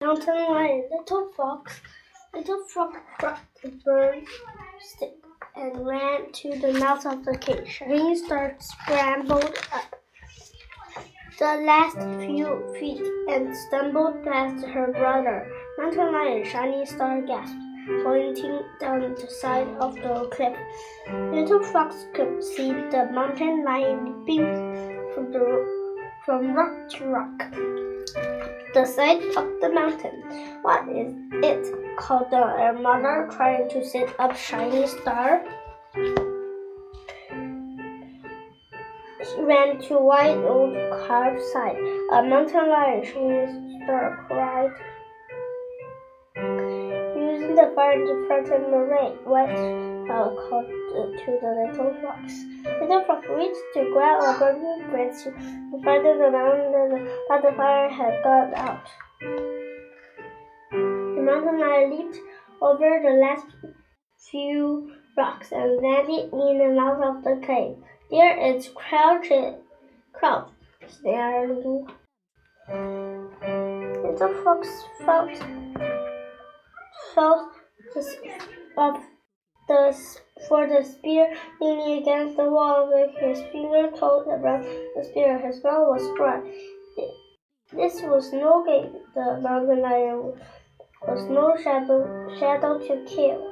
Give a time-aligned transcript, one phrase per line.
[0.00, 1.80] Mountain lion, little fox.
[2.34, 4.26] Little fox dropped the burn
[4.80, 5.14] stick
[5.54, 7.68] and ran to the mouth of the cave.
[7.68, 9.94] Shiny Star scrambled up
[11.38, 15.48] the last few feet and stumbled past her brother.
[15.78, 17.56] Mountain lion Shiny Star gasped,
[18.02, 20.56] pointing down the side of the cliff.
[21.32, 24.44] Little fox could see the mountain lion leaping
[25.14, 25.83] from the
[26.24, 27.38] from rock to rock
[28.72, 30.22] the side of the mountain.
[30.62, 31.84] What is it?
[31.96, 35.44] called the uh, mother, trying to sit up Shiny Star.
[39.22, 40.74] She ran to white old
[41.06, 41.78] carved side.
[42.12, 44.72] A mountain lion, Shiny Star cried.
[47.54, 52.32] Using the fire to frighten the rain, White Owl called to the little fox.
[52.80, 57.88] Little fox reached to grab a burning branch to frighten the mountain, but the fire
[57.88, 58.88] had gone out.
[60.72, 62.18] The mountain lion leaped
[62.60, 63.46] over the last
[64.30, 67.76] few rocks and landed in the mouth of the cave.
[68.10, 69.60] There it crouched,
[70.12, 70.50] crouched,
[70.88, 71.86] staring.
[74.02, 74.68] Little fox
[75.04, 75.30] felt
[77.14, 77.53] felt
[77.96, 78.96] of
[79.68, 79.96] the
[80.48, 84.64] for the spear leaning against the wall with his finger told around
[84.96, 85.38] the spear.
[85.38, 86.40] His mouth was dry.
[87.72, 88.92] This was no game.
[89.14, 90.34] The mountain lion
[91.06, 93.50] was no shadow shadow to kill.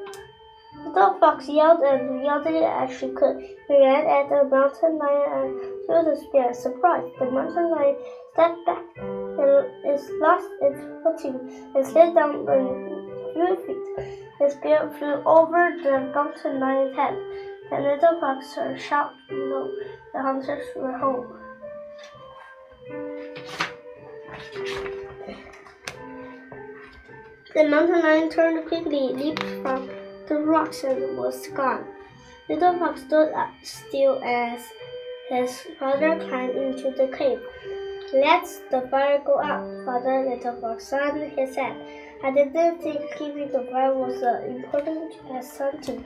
[0.85, 3.41] The dog fox yelled and yelled as she could.
[3.69, 6.53] He ran at the mountain lion and threw the spear.
[6.53, 7.97] Surprised, the mountain lion
[8.33, 12.45] stepped back and lost its footing and slid down
[13.33, 14.17] few feet.
[14.39, 17.17] The spear flew over the mountain lion's head.
[17.71, 19.71] The little fox heard shout below.
[20.13, 21.39] The hunters were home.
[27.55, 29.91] The mountain lion turned quickly, leaped from
[30.27, 31.85] the rocks, and was gone.
[32.49, 34.61] Little fox stood up still as
[35.29, 37.41] his father climbed into the cave.
[38.13, 40.29] Let the fire go out, father.
[40.29, 41.77] Little fox he said.
[42.23, 46.05] I didn't think keeping the fire was uh, important as something.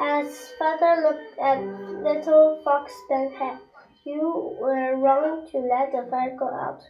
[0.00, 1.58] As father looked at
[2.04, 3.58] little fox then head,
[4.04, 6.82] you were wrong to let the fire go out.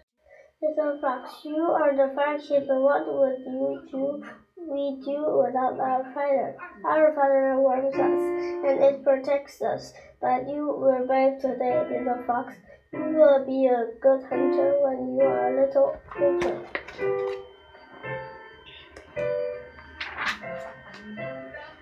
[0.63, 2.83] Little fox, you are the fire firekeeper.
[2.83, 4.23] What would you do?
[4.59, 6.57] We do without our fire.
[6.85, 8.36] Our fire warms us
[8.67, 9.93] and it protects us.
[10.21, 12.55] But you were brave today, little fox.
[12.93, 16.67] You will be a good hunter when you are a little older.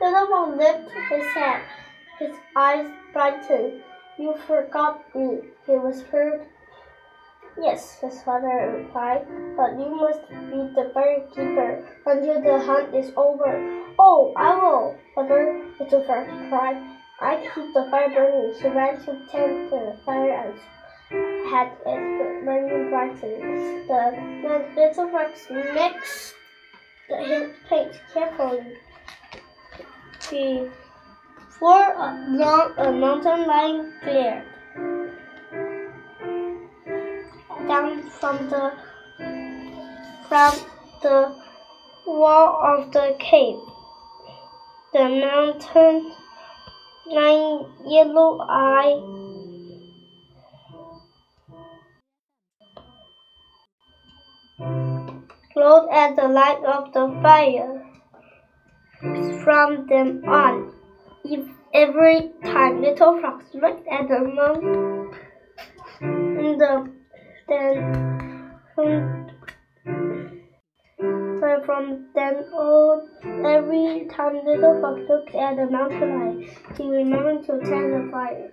[0.00, 1.62] Little Fox lifted his head.
[2.18, 3.82] His eyes brightened.
[4.18, 6.46] You forgot me, he whispered.
[7.56, 9.26] Yes, his father replied,
[9.56, 13.52] but you must be the firekeeper until the hunt is over.
[13.98, 16.76] Oh, I will, father, little fox cried.
[17.20, 18.54] I keep the fire burning.
[18.60, 20.54] She ran to tend the fire
[21.10, 23.38] and had it burning brightly.
[23.86, 26.34] The, little fox mixed
[27.08, 28.76] the paint carefully
[31.64, 34.44] before a, long, a mountain lion glared
[37.68, 38.72] down from the
[40.28, 40.54] from
[41.02, 41.34] the
[42.06, 43.58] wall of the cave.
[44.92, 46.12] The mountain
[47.06, 48.94] lion yellow eye
[55.54, 57.80] glowed at the light of the fire.
[59.44, 60.72] From then on,
[61.74, 65.14] every time Little Fox looked at the moon,
[66.58, 67.03] the
[67.54, 68.04] then
[71.64, 73.08] from, then on,
[73.46, 78.50] every time Little Fox looked at the mountain lion, he remembered to tend the fire.